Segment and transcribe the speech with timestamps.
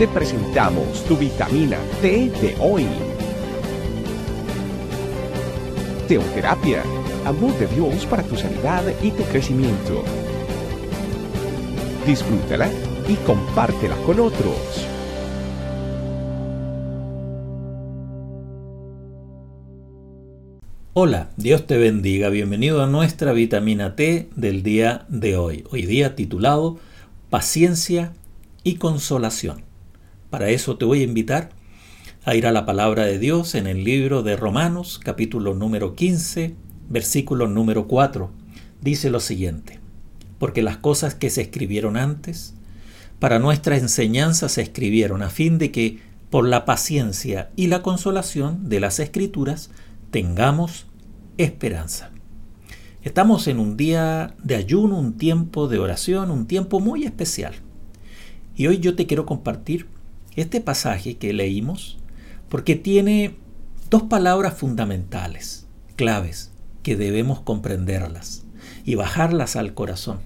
[0.00, 2.86] te presentamos tu vitamina T de hoy.
[6.08, 6.82] Teoterapia,
[7.26, 10.02] amor de Dios para tu sanidad y tu crecimiento.
[12.06, 12.70] Disfrútala
[13.10, 14.88] y compártela con otros.
[20.94, 22.30] Hola, Dios te bendiga.
[22.30, 25.64] Bienvenido a nuestra vitamina T del día de hoy.
[25.70, 26.78] Hoy día titulado
[27.28, 28.14] Paciencia
[28.64, 29.68] y Consolación.
[30.30, 31.50] Para eso te voy a invitar
[32.24, 36.54] a ir a la palabra de Dios en el libro de Romanos, capítulo número 15,
[36.88, 38.30] versículo número 4.
[38.80, 39.80] Dice lo siguiente,
[40.38, 42.54] porque las cosas que se escribieron antes,
[43.18, 45.98] para nuestra enseñanza se escribieron a fin de que,
[46.30, 49.70] por la paciencia y la consolación de las escrituras,
[50.12, 50.86] tengamos
[51.38, 52.10] esperanza.
[53.02, 57.54] Estamos en un día de ayuno, un tiempo de oración, un tiempo muy especial.
[58.54, 59.88] Y hoy yo te quiero compartir
[60.40, 61.98] este pasaje que leímos
[62.48, 63.36] porque tiene
[63.90, 66.50] dos palabras fundamentales, claves,
[66.82, 68.44] que debemos comprenderlas
[68.84, 70.20] y bajarlas al corazón.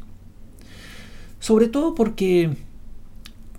[1.40, 2.56] Sobre todo porque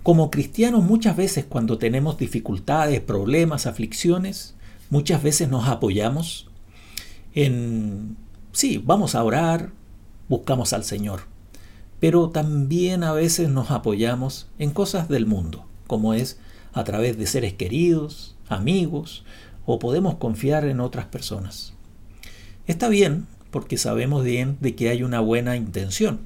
[0.02, 4.54] como cristianos muchas veces cuando tenemos dificultades, problemas, aflicciones,
[4.88, 6.48] muchas veces nos apoyamos
[7.34, 8.16] en,
[8.52, 9.72] sí, vamos a orar,
[10.28, 11.22] buscamos al Señor,
[12.00, 16.38] pero también a veces nos apoyamos en cosas del mundo, como es
[16.76, 19.24] a través de seres queridos, amigos,
[19.64, 21.72] o podemos confiar en otras personas.
[22.66, 26.20] Está bien, porque sabemos bien de que hay una buena intención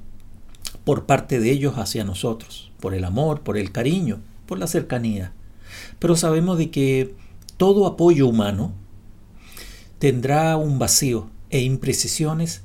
[0.83, 5.33] por parte de ellos hacia nosotros, por el amor, por el cariño, por la cercanía.
[6.01, 7.15] Pero sabemos de que
[7.57, 8.73] todo apoyo humano
[10.01, 12.63] tendrá un vacío e imprecisiones,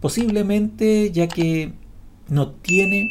[0.00, 1.74] posiblemente ya que
[2.28, 3.10] no tiene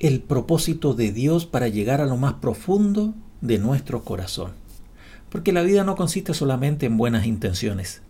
[0.00, 4.52] el propósito de Dios para llegar a lo más profundo de nuestro corazón.
[5.28, 8.02] Porque la vida no consiste solamente en buenas intenciones,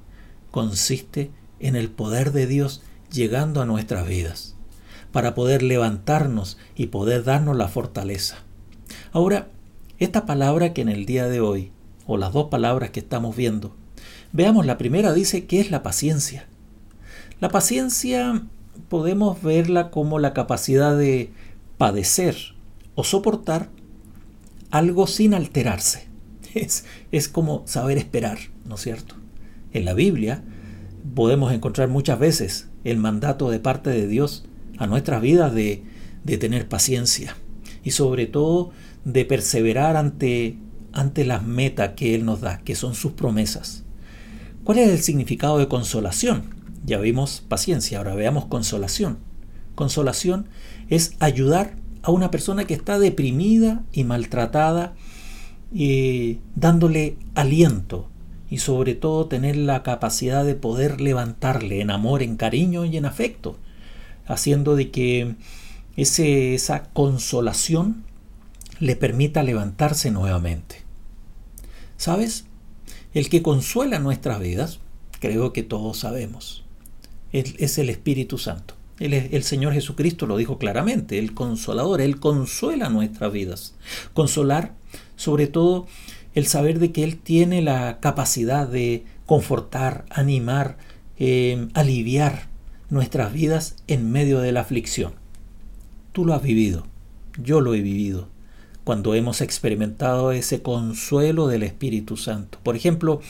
[0.50, 4.56] consiste en el poder de Dios llegando a nuestras vidas,
[5.12, 8.38] para poder levantarnos y poder darnos la fortaleza.
[9.12, 9.48] Ahora,
[9.98, 11.72] esta palabra que en el día de hoy,
[12.06, 13.74] o las dos palabras que estamos viendo,
[14.32, 16.46] Veamos, la primera dice que es la paciencia.
[17.40, 18.42] La paciencia
[18.88, 21.32] podemos verla como la capacidad de
[21.78, 22.36] padecer
[22.94, 23.70] o soportar
[24.70, 26.08] algo sin alterarse.
[26.54, 29.14] Es, es como saber esperar, ¿no es cierto?
[29.72, 30.42] En la Biblia
[31.14, 34.44] podemos encontrar muchas veces el mandato de parte de Dios
[34.78, 35.84] a nuestras vidas de,
[36.24, 37.36] de tener paciencia
[37.84, 38.72] y sobre todo
[39.04, 40.58] de perseverar ante,
[40.92, 43.84] ante las metas que Él nos da, que son sus promesas.
[44.64, 46.54] ¿Cuál es el significado de consolación?
[46.84, 49.18] Ya vimos paciencia, ahora veamos consolación.
[49.74, 50.48] Consolación
[50.88, 54.94] es ayudar a una persona que está deprimida y maltratada,
[55.72, 58.08] y dándole aliento
[58.50, 63.04] y sobre todo tener la capacidad de poder levantarle en amor, en cariño y en
[63.04, 63.56] afecto,
[64.26, 65.36] haciendo de que
[65.96, 68.02] ese, esa consolación
[68.80, 70.82] le permita levantarse nuevamente.
[71.96, 72.46] ¿Sabes?
[73.14, 74.80] El que consuela nuestras vidas,
[75.20, 76.64] creo que todos sabemos,
[77.32, 78.79] es el Espíritu Santo.
[79.00, 83.74] El, Señor Jesucristo lo dijo claramente, el consolador, Él consuela nuestras vidas.
[84.12, 84.74] Consolar,
[85.16, 85.86] sobre todo,
[86.34, 90.76] el saber de que Él tiene la capacidad de confortar, animar,
[91.18, 92.48] eh, aliviar
[92.90, 95.14] nuestras vidas en medio de la aflicción.
[96.12, 96.86] Tú lo has vivido,
[97.42, 98.28] yo lo he vivido
[98.84, 102.58] cuando hemos experimentado ese consuelo del Espíritu Santo.
[102.62, 103.20] Por ejemplo,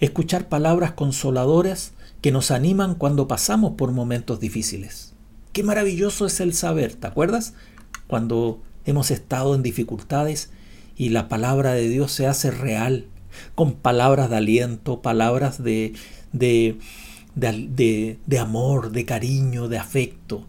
[0.00, 5.14] escuchar palabras consoladoras que nos animan cuando pasamos por momentos difíciles.
[5.52, 7.54] Qué maravilloso es el saber, ¿te acuerdas?
[8.06, 10.50] Cuando hemos estado en dificultades
[10.96, 13.06] y la palabra de Dios se hace real,
[13.54, 15.94] con palabras de aliento, palabras de,
[16.32, 16.76] de,
[17.34, 20.46] de, amor, de cariño, de afecto.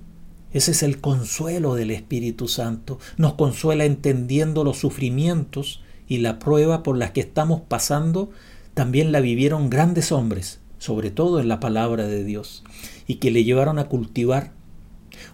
[0.51, 2.99] Ese es el consuelo del Espíritu Santo.
[3.17, 8.29] Nos consuela entendiendo los sufrimientos y la prueba por las que estamos pasando.
[8.73, 12.63] También la vivieron grandes hombres, sobre todo en la palabra de Dios,
[13.05, 14.51] y que le llevaron a cultivar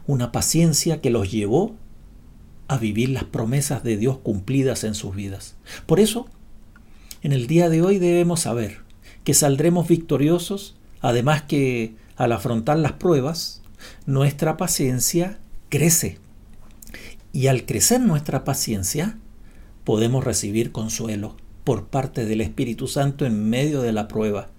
[0.06, 1.74] una paciencia que los llevó
[2.68, 5.56] a vivir las promesas de Dios cumplidas en sus vidas.
[5.86, 6.28] Por eso,
[7.22, 8.80] en el día de hoy debemos saber
[9.24, 13.62] que saldremos victoriosos, además que al afrontar las pruebas,
[14.06, 15.40] nuestra paciencia
[15.70, 16.20] crece.
[17.32, 19.18] Y al crecer nuestra paciencia,
[19.86, 24.50] podemos recibir consuelo por parte del Espíritu Santo en medio de la prueba.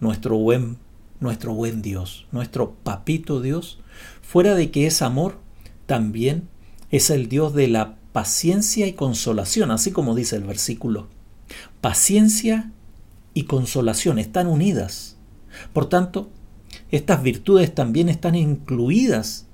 [0.00, 0.78] Nuestro buen,
[1.20, 3.78] nuestro buen Dios, nuestro papito Dios,
[4.22, 5.38] fuera de que es amor,
[5.86, 6.48] también
[6.90, 11.08] es el Dios de la paciencia y consolación, así como dice el versículo.
[11.80, 12.72] Paciencia
[13.34, 15.16] y consolación están unidas.
[15.72, 16.30] Por tanto,
[16.90, 19.46] estas virtudes también están incluidas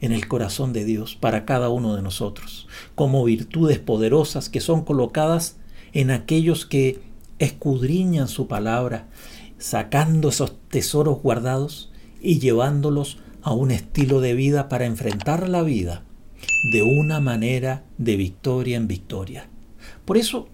[0.00, 4.84] en el corazón de Dios para cada uno de nosotros, como virtudes poderosas que son
[4.84, 5.56] colocadas
[5.92, 7.00] en aquellos que
[7.38, 9.08] escudriñan su palabra,
[9.58, 16.04] sacando esos tesoros guardados y llevándolos a un estilo de vida para enfrentar la vida
[16.72, 19.48] de una manera de victoria en victoria.
[20.04, 20.48] Por eso,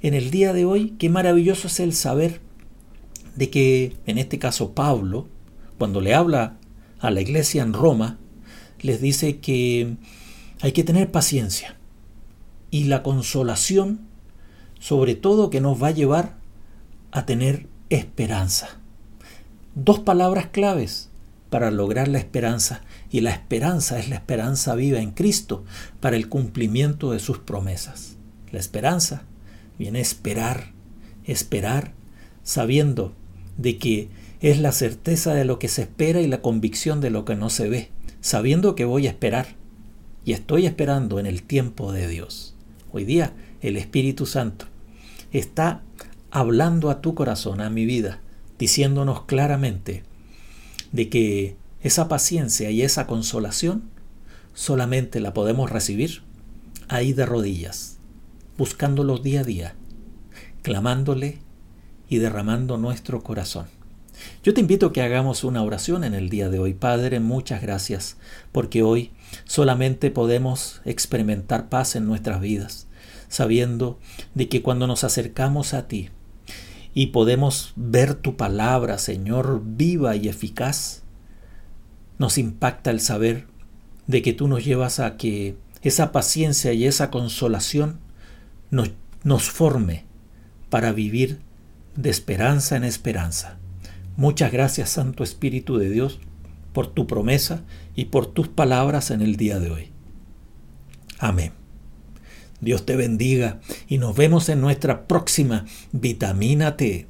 [0.00, 2.40] en el día de hoy, qué maravilloso es el saber
[3.36, 5.28] de que, en este caso Pablo,
[5.78, 6.58] cuando le habla
[7.00, 8.18] a la iglesia en Roma,
[8.80, 9.96] les dice que
[10.60, 11.76] hay que tener paciencia
[12.70, 14.00] y la consolación,
[14.80, 16.38] sobre todo, que nos va a llevar
[17.12, 18.78] a tener esperanza.
[19.74, 21.10] Dos palabras claves
[21.50, 25.64] para lograr la esperanza y la esperanza es la esperanza viva en Cristo
[26.00, 28.16] para el cumplimiento de sus promesas.
[28.50, 29.22] La esperanza
[29.78, 30.72] viene a esperar,
[31.24, 31.92] esperar
[32.42, 33.14] sabiendo
[33.56, 34.08] de que
[34.40, 37.50] es la certeza de lo que se espera y la convicción de lo que no
[37.50, 37.90] se ve
[38.22, 39.48] sabiendo que voy a esperar
[40.24, 42.54] y estoy esperando en el tiempo de Dios.
[42.92, 44.66] Hoy día el Espíritu Santo
[45.32, 45.82] está
[46.32, 48.20] hablando a tu corazón, a mi vida,
[48.58, 50.02] diciéndonos claramente
[50.90, 53.82] de que esa paciencia y esa consolación
[54.54, 56.22] solamente la podemos recibir
[56.88, 57.98] ahí de rodillas,
[58.56, 59.74] buscándolo día a día,
[60.62, 61.38] clamándole
[62.08, 63.66] y derramando nuestro corazón.
[64.42, 66.72] Yo te invito a que hagamos una oración en el día de hoy.
[66.72, 68.16] Padre, muchas gracias,
[68.52, 69.10] porque hoy
[69.44, 72.86] solamente podemos experimentar paz en nuestras vidas,
[73.28, 73.98] sabiendo
[74.34, 76.08] de que cuando nos acercamos a ti
[76.94, 81.02] y podemos ver tu palabra, Señor, viva y eficaz,
[82.18, 83.46] nos impacta el saber
[84.06, 87.98] de que tú nos llevas a que esa paciencia y esa consolación
[88.70, 88.90] nos,
[89.24, 90.04] nos forme
[90.70, 91.40] para vivir
[91.96, 93.58] de esperanza en esperanza.
[94.16, 96.20] Muchas gracias, Santo Espíritu de Dios,
[96.72, 97.62] por tu promesa
[97.94, 99.90] y por tus palabras en el día de hoy.
[101.18, 101.61] Amén.
[102.62, 107.08] Dios te bendiga y nos vemos en nuestra próxima Vitamina T.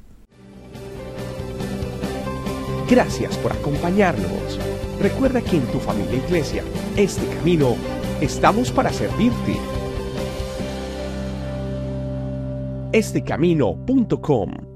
[2.89, 4.59] Gracias por acompañarnos.
[4.99, 6.63] Recuerda que en tu familia iglesia,
[6.97, 7.75] este camino,
[8.19, 9.57] estamos para servirte.
[12.91, 14.72] Estecamino.com